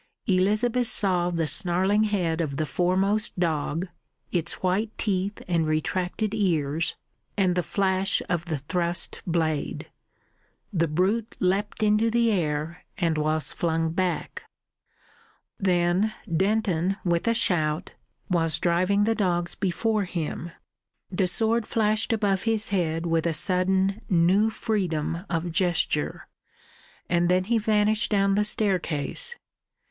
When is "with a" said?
17.05-17.35, 23.05-23.33